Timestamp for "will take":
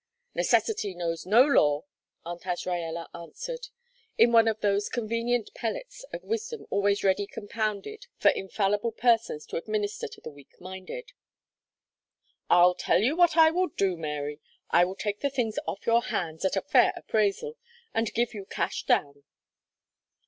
14.85-15.19